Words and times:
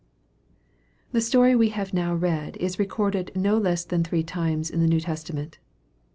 THE 1.11 1.21
story 1.21 1.55
we 1.55 1.69
have 1.69 1.93
now 1.93 2.15
read 2.15 2.57
is 2.57 2.79
recorded 2.79 3.31
no 3.35 3.59
less 3.59 3.85
than 3.85 4.03
three 4.03 4.23
times 4.23 4.71
in 4.71 4.79
the 4.79 4.87
New 4.89 4.99
Testament. 4.99 5.59